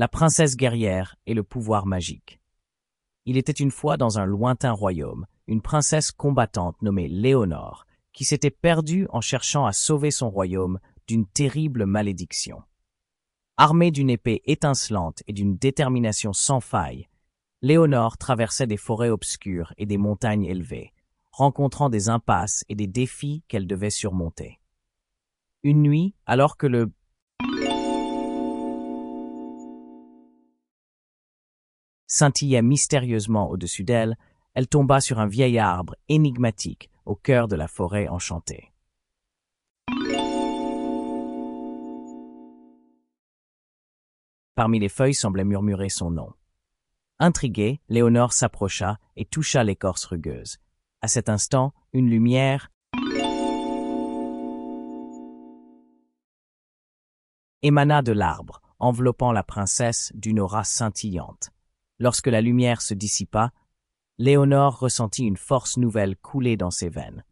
[0.00, 2.40] La princesse guerrière et le pouvoir magique.
[3.26, 7.84] Il était une fois dans un lointain royaume, une princesse combattante nommée Léonore,
[8.14, 12.62] qui s'était perdue en cherchant à sauver son royaume d'une terrible malédiction.
[13.58, 17.06] Armée d'une épée étincelante et d'une détermination sans faille,
[17.60, 20.94] Léonore traversait des forêts obscures et des montagnes élevées,
[21.30, 24.60] rencontrant des impasses et des défis qu'elle devait surmonter.
[25.62, 26.90] Une nuit, alors que le
[32.10, 34.18] scintillait mystérieusement au-dessus d'elle,
[34.54, 38.72] elle tomba sur un vieil arbre énigmatique au cœur de la forêt enchantée.
[44.56, 46.32] Parmi les feuilles semblait murmurer son nom.
[47.20, 50.58] Intriguée, Léonore s'approcha et toucha l'écorce rugueuse.
[51.02, 52.72] À cet instant, une lumière
[57.62, 61.52] émana de l'arbre, enveloppant la princesse d'une aura scintillante.
[62.00, 63.52] Lorsque la lumière se dissipa,
[64.16, 67.24] Léonore ressentit une force nouvelle couler dans ses veines.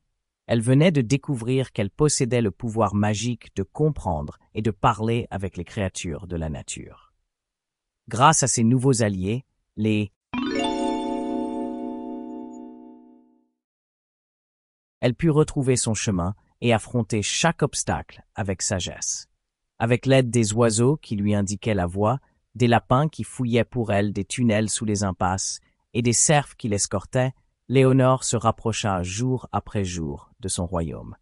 [0.47, 5.57] Elle venait de découvrir qu'elle possédait le pouvoir magique de comprendre et de parler avec
[5.57, 7.15] les créatures de la nature.
[8.09, 10.13] Grâce à ses nouveaux alliés, les
[15.01, 19.29] Elle put retrouver son chemin et affronter chaque obstacle avec sagesse.
[19.79, 22.19] Avec l'aide des oiseaux qui lui indiquaient la voie,
[22.59, 25.61] des lapins qui fouillaient pour elle des tunnels sous les impasses
[25.95, 27.33] et des cerfs qui l'escortaient,
[27.69, 31.17] Léonore se rapprocha jour après jour de son royaume.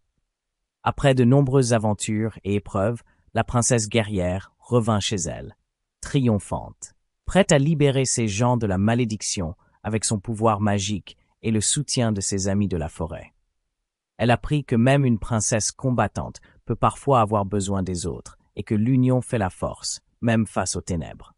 [0.83, 5.55] Après de nombreuses aventures et épreuves, la princesse guerrière revint chez elle,
[6.01, 11.61] triomphante, prête à libérer ses gens de la malédiction avec son pouvoir magique et le
[11.61, 13.33] soutien de ses amis de la forêt.
[14.17, 18.75] Elle apprit que même une princesse combattante peut parfois avoir besoin des autres et que
[18.75, 21.36] l'union fait la force, même face aux ténèbres.